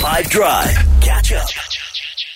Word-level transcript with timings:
5 0.00 0.30
Drive. 0.30 0.74
Catch 1.02 1.32
up. 1.32 1.46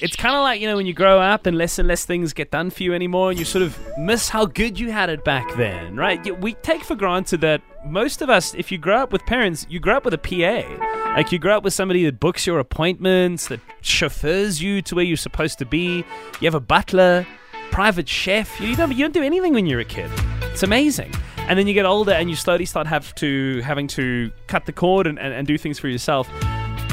It's 0.03 0.17
kind 0.17 0.37
of 0.37 0.43
like, 0.43 0.61
you 0.61 0.69
know, 0.69 0.77
when 0.77 0.85
you 0.85 0.93
grow 0.93 1.19
up 1.19 1.47
and 1.47 1.57
less 1.57 1.79
and 1.79 1.89
less 1.89 2.05
things 2.05 2.35
get 2.35 2.51
done 2.51 2.69
for 2.69 2.83
you 2.83 2.93
anymore, 2.93 3.31
and 3.31 3.39
you 3.39 3.47
sort 3.47 3.63
of 3.63 3.79
miss 3.97 4.29
how 4.29 4.45
good 4.45 4.79
you 4.79 4.93
had 4.93 5.09
it 5.09 5.25
back 5.25 5.51
then, 5.57 5.97
right? 5.97 6.39
We 6.43 6.53
take 6.55 6.85
for 6.85 6.95
granted 6.95 7.41
that 7.41 7.63
most 7.87 8.21
of 8.21 8.29
us, 8.29 8.55
if 8.55 8.71
you 8.71 8.77
grow 8.77 8.99
up 8.99 9.13
with 9.13 9.25
parents, 9.25 9.67
you 9.71 9.81
grow 9.81 9.97
up 9.97 10.05
with 10.05 10.13
a 10.13 10.19
PA. 10.19 11.15
Like, 11.15 11.33
you 11.33 11.39
grow 11.39 11.57
up 11.57 11.65
with 11.65 11.73
somebody 11.73 12.05
that 12.05 12.21
books 12.21 12.47
your 12.47 12.59
appointments, 12.59 13.49
that 13.49 13.61
chauffeurs 13.81 14.61
you 14.61 14.83
to 14.83 14.95
where 14.95 15.05
you're 15.05 15.17
supposed 15.17 15.59
to 15.61 15.65
be. 15.65 16.05
You 16.41 16.45
have 16.47 16.55
a 16.55 16.61
butler, 16.61 17.27
private 17.71 18.11
chef. 18.11 18.61
You 18.61 18.77
don't, 18.77 18.93
you 18.93 19.05
don't 19.05 19.15
do 19.15 19.23
anything 19.23 19.55
when 19.55 19.65
you're 19.65 19.81
a 19.81 19.87
kid. 19.87 20.11
It's 20.43 20.65
amazing. 20.65 21.15
And 21.39 21.59
then 21.59 21.67
you 21.67 21.73
get 21.73 21.87
older 21.87 22.13
and 22.13 22.29
you 22.29 22.37
slowly 22.37 22.67
start 22.67 22.87
have 22.89 23.15
to 23.17 23.63
having 23.63 23.87
to 23.89 24.31
cut 24.49 24.67
the 24.67 24.73
cord 24.73 25.07
and, 25.07 25.19
and, 25.19 25.33
and 25.33 25.47
do 25.47 25.57
things 25.57 25.79
for 25.79 25.89
yourself. 25.89 26.29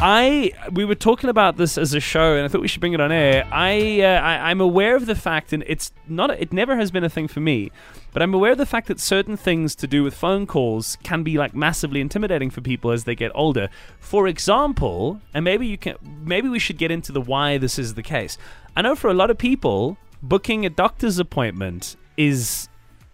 I 0.04 0.52
we 0.72 0.84
were 0.84 0.96
talking 0.96 1.30
about 1.30 1.58
this 1.58 1.78
as 1.78 1.94
a 1.94 2.00
show, 2.00 2.36
and 2.36 2.44
I 2.44 2.48
thought 2.48 2.62
we 2.62 2.68
should 2.68 2.80
bring 2.80 2.94
it 2.94 3.00
on 3.00 3.12
air. 3.12 3.48
I, 3.52 4.02
uh, 4.02 4.20
I 4.20 4.50
I'm 4.50 4.60
aware 4.60 4.96
of 4.96 5.06
the 5.06 5.14
fact, 5.14 5.54
and 5.54 5.64
it's 5.68 5.92
not 6.08 6.32
it 6.32 6.52
never 6.52 6.76
has 6.76 6.90
been 6.90 7.04
a 7.04 7.10
thing 7.10 7.28
for 7.28 7.40
me, 7.40 7.72
but 8.12 8.24
I'm 8.24 8.34
aware 8.34 8.54
of 8.54 8.58
the 8.58 8.66
fact 8.66 8.88
that 8.88 9.00
certain 9.00 9.38
things 9.38 9.76
to 9.76 9.86
do 9.86 10.04
with 10.04 10.16
phone 10.16 10.48
calls 10.48 10.98
can 11.04 11.22
be 11.22 11.38
like 11.38 11.54
massively 11.54 12.02
intimidating 12.02 12.50
for 12.50 12.62
people 12.62 12.90
as 12.90 13.04
they 13.04 13.14
get 13.14 13.32
older. 13.36 13.70
For 14.00 14.28
example, 14.28 15.22
and 15.36 15.46
maybe 15.46 15.68
you 15.68 15.78
can 15.78 15.98
maybe 16.24 16.50
we 16.50 16.58
should 16.58 16.80
get 16.80 16.90
into 16.90 17.12
the 17.12 17.22
why 17.22 17.60
this 17.60 17.78
is 17.78 17.94
the 17.94 18.04
case. 18.04 18.40
I 18.76 18.82
know 18.82 18.96
for 18.96 19.12
a 19.12 19.14
lot 19.14 19.30
of 19.30 19.38
people, 19.38 19.98
booking 20.24 20.66
a 20.66 20.72
doctor's 20.72 21.20
appointment 21.20 21.96
is 22.18 22.70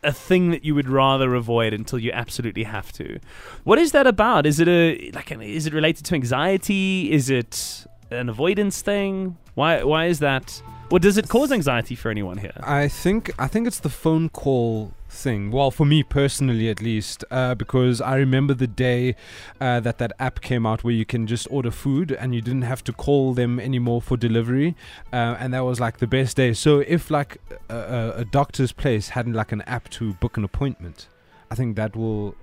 a 0.07 0.13
thing 0.13 0.51
that 0.51 0.63
you 0.63 0.73
would 0.73 0.89
rather 0.89 1.35
avoid 1.35 1.73
until 1.73 1.99
you 1.99 2.11
absolutely 2.13 2.63
have 2.63 2.91
to. 2.93 3.19
What 3.65 3.77
is 3.77 3.91
that 3.91 4.07
about? 4.07 4.45
Is 4.45 4.59
it 4.59 4.67
a 4.67 5.11
like 5.13 5.29
an, 5.31 5.41
is 5.41 5.67
it 5.67 5.73
related 5.73 6.05
to 6.05 6.15
anxiety? 6.15 7.11
Is 7.11 7.29
it 7.29 7.85
an 8.09 8.29
avoidance 8.29 8.81
thing? 8.81 9.37
Why 9.55 9.83
why 9.83 10.05
is 10.05 10.19
that? 10.19 10.61
Or 10.89 10.99
does 10.99 11.17
it 11.17 11.27
cause 11.27 11.51
anxiety 11.51 11.95
for 11.95 12.09
anyone 12.09 12.37
here? 12.37 12.57
I 12.63 12.87
think 12.87 13.31
I 13.37 13.47
think 13.47 13.67
it's 13.67 13.81
the 13.81 13.89
phone 13.89 14.29
call 14.29 14.93
thing. 15.17 15.51
Well, 15.51 15.71
for 15.71 15.85
me 15.85 16.03
personally, 16.03 16.69
at 16.69 16.81
least, 16.81 17.25
uh, 17.31 17.55
because 17.55 17.99
I 17.99 18.15
remember 18.15 18.53
the 18.53 18.67
day 18.67 19.15
uh, 19.59 19.79
that 19.81 19.97
that 19.97 20.13
app 20.19 20.41
came 20.41 20.65
out 20.65 20.83
where 20.83 20.93
you 20.93 21.05
can 21.05 21.27
just 21.27 21.47
order 21.51 21.71
food 21.71 22.11
and 22.11 22.33
you 22.33 22.41
didn't 22.41 22.61
have 22.63 22.83
to 22.85 22.93
call 22.93 23.33
them 23.33 23.59
anymore 23.59 24.01
for 24.01 24.15
delivery, 24.17 24.75
uh, 25.11 25.35
and 25.39 25.53
that 25.53 25.65
was 25.65 25.79
like 25.79 25.97
the 25.97 26.07
best 26.07 26.37
day. 26.37 26.53
So 26.53 26.79
if 26.79 27.11
like 27.11 27.37
a, 27.69 27.75
a, 27.75 28.11
a 28.21 28.25
doctor's 28.25 28.71
place 28.71 29.09
hadn't 29.09 29.33
like 29.33 29.51
an 29.51 29.61
app 29.63 29.89
to 29.91 30.13
book 30.13 30.37
an 30.37 30.43
appointment, 30.43 31.07
I 31.51 31.55
think 31.55 31.75
that 31.75 31.95
will. 31.95 32.35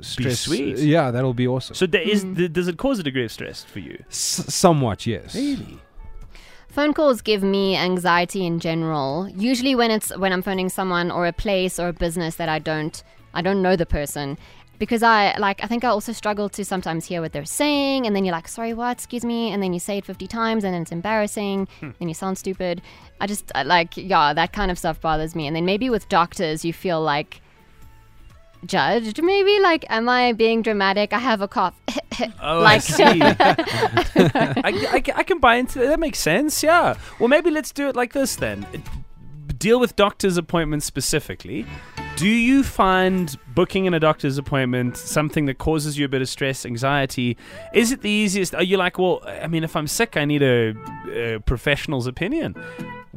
Stress. 0.00 0.40
sweet. 0.40 0.78
Yeah, 0.78 1.12
that'll 1.12 1.32
be 1.32 1.46
awesome. 1.46 1.76
So 1.76 1.86
there 1.86 2.02
is 2.02 2.24
th- 2.24 2.52
does 2.52 2.66
it 2.66 2.76
cause 2.76 2.98
a 2.98 3.04
degree 3.04 3.24
of 3.24 3.30
stress 3.30 3.62
for 3.62 3.78
you? 3.78 4.02
S- 4.10 4.44
somewhat, 4.52 5.06
yes. 5.06 5.34
Really? 5.34 5.78
Phone 6.76 6.92
calls 6.92 7.22
give 7.22 7.42
me 7.42 7.74
anxiety 7.74 8.44
in 8.44 8.60
general. 8.60 9.30
Usually 9.34 9.74
when 9.74 9.90
it's 9.90 10.14
when 10.14 10.30
I'm 10.30 10.42
phoning 10.42 10.68
someone 10.68 11.10
or 11.10 11.26
a 11.26 11.32
place 11.32 11.80
or 11.80 11.88
a 11.88 11.92
business 11.94 12.36
that 12.36 12.50
I 12.50 12.58
don't 12.58 13.02
I 13.32 13.40
don't 13.40 13.62
know 13.62 13.76
the 13.76 13.86
person. 13.86 14.36
Because 14.78 15.02
I 15.02 15.34
like 15.38 15.64
I 15.64 15.68
think 15.68 15.84
I 15.84 15.88
also 15.88 16.12
struggle 16.12 16.50
to 16.50 16.66
sometimes 16.66 17.06
hear 17.06 17.22
what 17.22 17.32
they're 17.32 17.46
saying 17.46 18.06
and 18.06 18.14
then 18.14 18.26
you're 18.26 18.34
like, 18.34 18.46
sorry 18.46 18.74
what, 18.74 18.98
excuse 18.98 19.24
me, 19.24 19.52
and 19.52 19.62
then 19.62 19.72
you 19.72 19.80
say 19.80 19.96
it 19.96 20.04
fifty 20.04 20.26
times 20.26 20.64
and 20.64 20.74
then 20.74 20.82
it's 20.82 20.92
embarrassing, 20.92 21.66
hmm. 21.80 21.92
then 21.98 22.08
you 22.08 22.14
sound 22.14 22.36
stupid. 22.36 22.82
I 23.22 23.26
just 23.26 23.50
I, 23.54 23.62
like 23.62 23.96
yeah, 23.96 24.34
that 24.34 24.52
kind 24.52 24.70
of 24.70 24.78
stuff 24.78 25.00
bothers 25.00 25.34
me. 25.34 25.46
And 25.46 25.56
then 25.56 25.64
maybe 25.64 25.88
with 25.88 26.10
doctors 26.10 26.62
you 26.62 26.74
feel 26.74 27.00
like 27.00 27.40
judged 28.66 29.22
maybe 29.22 29.60
like 29.60 29.84
am 29.90 30.08
i 30.08 30.32
being 30.32 30.62
dramatic 30.62 31.12
i 31.12 31.18
have 31.18 31.40
a 31.40 31.46
cough 31.46 31.74
Oh, 32.42 32.60
Like- 32.60 32.76
I 32.76 32.78
see. 32.78 33.02
I, 33.22 34.54
I, 34.64 35.02
I 35.16 35.22
can 35.22 35.38
buy 35.38 35.56
into 35.56 35.78
that. 35.80 35.86
That 35.88 36.00
makes 36.00 36.18
sense. 36.18 36.62
Yeah. 36.62 36.96
Well, 37.18 37.28
maybe 37.28 37.50
let's 37.50 37.72
do 37.72 37.88
it 37.88 37.96
like 37.96 38.12
this 38.12 38.36
then. 38.36 38.66
Deal 39.58 39.80
with 39.80 39.96
doctor's 39.96 40.36
appointments 40.36 40.84
specifically. 40.86 41.66
Do 42.16 42.26
you 42.28 42.62
find 42.62 43.36
booking 43.54 43.84
in 43.86 43.94
a 43.94 44.00
doctor's 44.00 44.38
appointment 44.38 44.96
something 44.96 45.46
that 45.46 45.58
causes 45.58 45.98
you 45.98 46.04
a 46.04 46.08
bit 46.08 46.22
of 46.22 46.28
stress, 46.28 46.64
anxiety? 46.66 47.36
Is 47.74 47.92
it 47.92 48.00
the 48.02 48.10
easiest? 48.10 48.54
Are 48.54 48.62
you 48.62 48.76
like, 48.76 48.98
well, 48.98 49.20
I 49.26 49.46
mean, 49.48 49.64
if 49.64 49.76
I'm 49.76 49.86
sick, 49.86 50.16
I 50.16 50.24
need 50.24 50.42
a, 50.42 50.74
a 51.10 51.40
professional's 51.40 52.06
opinion? 52.06 52.54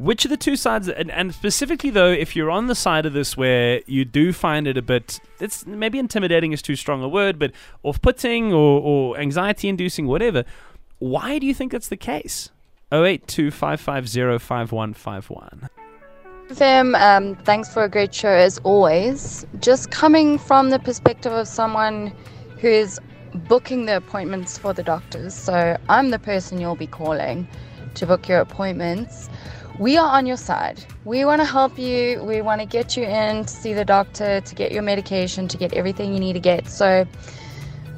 Which 0.00 0.24
of 0.24 0.30
the 0.30 0.38
two 0.38 0.56
sides, 0.56 0.88
and, 0.88 1.10
and 1.10 1.34
specifically 1.34 1.90
though, 1.90 2.10
if 2.10 2.34
you're 2.34 2.50
on 2.50 2.68
the 2.68 2.74
side 2.74 3.04
of 3.04 3.12
this 3.12 3.36
where 3.36 3.82
you 3.86 4.06
do 4.06 4.32
find 4.32 4.66
it 4.66 4.78
a 4.78 4.82
bit, 4.82 5.20
it's 5.40 5.66
maybe 5.66 5.98
intimidating 5.98 6.52
is 6.52 6.62
too 6.62 6.74
strong 6.74 7.02
a 7.02 7.08
word, 7.08 7.38
but 7.38 7.52
off-putting 7.82 8.50
or, 8.50 8.80
or 8.80 9.18
anxiety-inducing, 9.18 10.06
whatever. 10.06 10.46
Why 11.00 11.38
do 11.38 11.46
you 11.46 11.52
think 11.52 11.70
that's 11.72 11.88
the 11.88 11.98
case? 11.98 12.48
082 12.90 13.50
550 13.50 14.38
5151. 14.38 15.68
Fem, 16.54 16.94
um, 16.94 17.36
thanks 17.36 17.70
for 17.70 17.84
a 17.84 17.88
great 17.90 18.14
show 18.14 18.30
as 18.30 18.56
always. 18.64 19.44
Just 19.58 19.90
coming 19.90 20.38
from 20.38 20.70
the 20.70 20.78
perspective 20.78 21.32
of 21.32 21.46
someone 21.46 22.10
who 22.58 22.68
is 22.68 22.98
booking 23.34 23.84
the 23.84 23.98
appointments 23.98 24.56
for 24.56 24.72
the 24.72 24.82
doctors, 24.82 25.34
so 25.34 25.76
I'm 25.90 26.08
the 26.08 26.18
person 26.18 26.58
you'll 26.58 26.74
be 26.74 26.86
calling 26.86 27.46
to 27.96 28.06
book 28.06 28.28
your 28.28 28.40
appointments. 28.40 29.28
We 29.80 29.96
are 29.96 30.06
on 30.06 30.26
your 30.26 30.36
side. 30.36 30.84
We 31.06 31.24
want 31.24 31.40
to 31.40 31.46
help 31.46 31.78
you. 31.78 32.22
We 32.22 32.42
want 32.42 32.60
to 32.60 32.66
get 32.66 32.98
you 32.98 33.04
in 33.04 33.46
to 33.46 33.48
see 33.48 33.72
the 33.72 33.84
doctor, 33.86 34.42
to 34.42 34.54
get 34.54 34.72
your 34.72 34.82
medication, 34.82 35.48
to 35.48 35.56
get 35.56 35.72
everything 35.72 36.12
you 36.12 36.20
need 36.20 36.34
to 36.34 36.38
get. 36.38 36.68
So, 36.68 37.06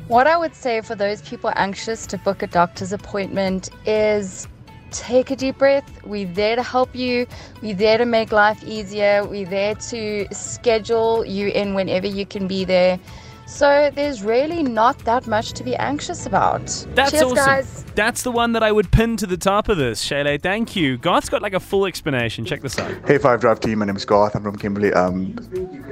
what 0.07 0.29
I 0.29 0.37
would 0.37 0.55
say 0.55 0.81
for 0.81 0.95
those 0.95 1.23
people 1.23 1.53
anxious 1.57 2.07
to 2.07 2.19
book 2.19 2.45
a 2.45 2.47
doctor's 2.47 2.93
appointment 2.93 3.69
is 3.85 4.47
take 4.93 5.33
a 5.33 5.35
deep 5.35 5.59
breath. 5.59 6.05
We're 6.05 6.29
there 6.29 6.55
to 6.55 6.63
help 6.63 6.95
you. 6.95 7.27
We're 7.63 7.75
there 7.75 7.99
to 7.99 8.05
make 8.05 8.31
life 8.31 8.63
easier. 8.63 9.25
We're 9.25 9.45
there 9.45 9.75
to 9.75 10.29
schedule 10.31 11.25
you 11.25 11.49
in 11.49 11.75
whenever 11.75 12.07
you 12.07 12.27
can 12.27 12.47
be 12.47 12.65
there. 12.65 13.01
So 13.47 13.91
there's 13.93 14.23
really 14.23 14.63
not 14.63 15.01
that 15.01 15.27
much 15.27 15.53
to 15.55 15.65
be 15.65 15.75
anxious 15.75 16.27
about. 16.27 16.65
That's 16.95 17.11
Cheers, 17.11 17.25
awesome. 17.25 17.35
guys. 17.35 17.82
That's 17.95 18.23
the 18.23 18.31
one 18.31 18.53
that 18.53 18.63
I 18.63 18.73
would 18.73 18.91
pin 18.91 19.19
to 19.19 19.27
the 19.27 19.37
top 19.37 19.69
of 19.69 19.77
this, 19.77 20.03
Shayla. 20.03 20.41
Thank 20.41 20.75
you. 20.75 20.97
Garth's 20.97 21.29
got 21.29 21.43
like 21.43 21.53
a 21.53 21.61
full 21.61 21.85
explanation. 21.85 22.45
Check 22.45 22.63
this 22.63 22.79
out. 22.79 22.91
Hey, 23.07 23.19
Five 23.19 23.41
Drive 23.41 23.61
team. 23.61 23.81
My 23.81 23.85
name 23.85 23.97
is 23.97 24.05
Garth. 24.07 24.35
I'm 24.35 24.43
from 24.43 24.57
Kimberley. 24.57 24.93
Um, 24.95 25.37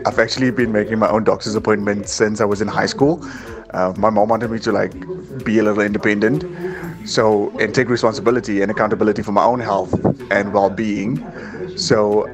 I've 0.06 0.18
actually 0.18 0.50
been 0.50 0.72
making 0.72 0.98
my 0.98 1.10
own 1.10 1.24
doctor's 1.24 1.54
appointments 1.54 2.12
since 2.12 2.40
I 2.40 2.46
was 2.46 2.62
in 2.62 2.68
high 2.68 2.86
school. 2.86 3.22
Uh, 3.74 3.92
my 3.98 4.08
mom 4.10 4.28
wanted 4.30 4.50
me 4.50 4.58
to 4.60 4.72
like 4.72 4.92
be 5.44 5.58
a 5.58 5.62
little 5.62 5.82
independent, 5.82 6.44
so 7.06 7.50
and 7.60 7.74
take 7.74 7.88
responsibility 7.88 8.62
and 8.62 8.70
accountability 8.70 9.22
for 9.22 9.32
my 9.32 9.44
own 9.44 9.60
health 9.60 9.94
and 10.30 10.52
well-being. 10.52 11.18
So, 11.76 12.26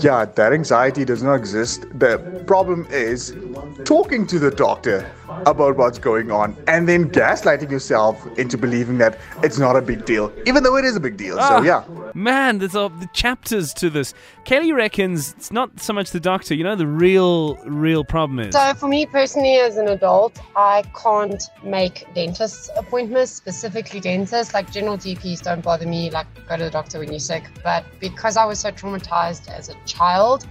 yeah, 0.00 0.24
that 0.24 0.52
anxiety 0.52 1.04
does 1.04 1.22
not 1.22 1.34
exist. 1.34 1.86
The 1.98 2.18
problem 2.46 2.86
is 2.90 3.34
talking 3.84 4.26
to 4.28 4.38
the 4.38 4.50
doctor 4.50 5.10
about 5.46 5.76
what's 5.76 5.98
going 5.98 6.30
on 6.30 6.56
and 6.68 6.88
then 6.88 7.10
gaslighting 7.10 7.70
yourself 7.70 8.26
into 8.38 8.58
believing 8.58 8.98
that 8.98 9.18
it's 9.42 9.58
not 9.58 9.76
a 9.76 9.82
big 9.82 10.04
deal, 10.04 10.32
even 10.46 10.62
though 10.62 10.76
it 10.76 10.84
is 10.84 10.96
a 10.96 11.00
big 11.00 11.16
deal. 11.16 11.36
Ah. 11.38 11.48
So, 11.48 11.62
yeah. 11.62 11.84
Man, 12.14 12.58
there's 12.58 12.76
all 12.76 12.90
the 12.90 13.08
chapters 13.14 13.72
to 13.74 13.88
this. 13.88 14.12
Kelly 14.44 14.72
reckons 14.72 15.32
it's 15.36 15.50
not 15.50 15.80
so 15.80 15.92
much 15.92 16.10
the 16.10 16.20
doctor. 16.20 16.54
You 16.54 16.64
know, 16.64 16.76
the 16.76 16.86
real, 16.86 17.56
real 17.64 18.04
problem 18.04 18.38
is. 18.40 18.54
So 18.54 18.74
for 18.74 18.88
me 18.88 19.06
personally, 19.06 19.56
as 19.56 19.78
an 19.78 19.88
adult, 19.88 20.38
I 20.54 20.82
can't 21.02 21.42
make 21.64 22.06
dentist 22.14 22.70
appointments, 22.76 23.32
specifically 23.32 24.00
dentists. 24.00 24.52
Like 24.52 24.70
general 24.70 24.98
GPs 24.98 25.42
don't 25.42 25.62
bother 25.62 25.86
me. 25.86 26.10
Like 26.10 26.26
go 26.46 26.58
to 26.58 26.64
the 26.64 26.70
doctor 26.70 26.98
when 26.98 27.10
you're 27.10 27.18
sick. 27.18 27.44
But 27.64 27.84
because 27.98 28.36
I 28.36 28.44
was 28.44 28.60
so 28.60 28.68
traumatized 28.72 29.48
as 29.48 29.68
a 29.68 29.74
child 29.86 30.46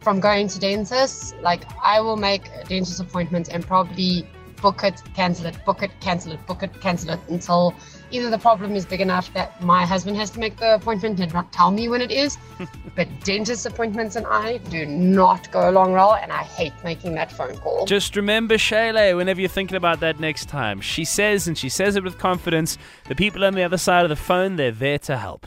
from 0.00 0.20
going 0.20 0.48
to 0.48 0.58
dentists, 0.58 1.34
like 1.42 1.62
I 1.82 2.00
will 2.00 2.16
make 2.16 2.46
a 2.48 2.64
dentist 2.64 3.00
appointment 3.00 3.48
and 3.48 3.66
probably 3.66 4.26
book 4.60 4.82
it, 4.82 5.02
cancel 5.14 5.46
it, 5.46 5.64
book 5.64 5.82
it, 5.82 5.90
cancel 6.00 6.32
it, 6.32 6.46
book 6.46 6.62
it, 6.62 6.80
cancel 6.80 7.10
it 7.10 7.20
until 7.28 7.74
either 8.10 8.30
the 8.30 8.38
problem 8.38 8.74
is 8.74 8.84
big 8.84 9.00
enough 9.00 9.32
that 9.34 9.62
my 9.62 9.84
husband 9.84 10.16
has 10.16 10.30
to 10.30 10.40
make 10.40 10.56
the 10.56 10.74
appointment 10.74 11.20
and 11.20 11.32
not 11.32 11.52
tell 11.52 11.70
me 11.70 11.88
when 11.88 12.00
it 12.00 12.10
is. 12.10 12.38
but 12.96 13.08
dentist 13.22 13.66
appointments 13.66 14.16
and 14.16 14.26
I 14.26 14.58
do 14.58 14.84
not 14.86 15.50
go 15.52 15.70
along 15.70 15.92
well, 15.92 16.14
and 16.14 16.32
I 16.32 16.42
hate 16.42 16.72
making 16.82 17.14
that 17.14 17.30
phone 17.30 17.56
call. 17.58 17.86
Just 17.86 18.16
remember, 18.16 18.56
Shayla, 18.56 19.16
whenever 19.16 19.40
you're 19.40 19.48
thinking 19.48 19.76
about 19.76 20.00
that 20.00 20.18
next 20.18 20.48
time, 20.48 20.80
she 20.80 21.04
says, 21.04 21.46
and 21.46 21.56
she 21.56 21.68
says 21.68 21.96
it 21.96 22.02
with 22.02 22.18
confidence, 22.18 22.78
the 23.06 23.14
people 23.14 23.44
on 23.44 23.54
the 23.54 23.62
other 23.62 23.78
side 23.78 24.04
of 24.04 24.08
the 24.08 24.16
phone, 24.16 24.56
they're 24.56 24.72
there 24.72 24.98
to 25.00 25.16
help. 25.16 25.46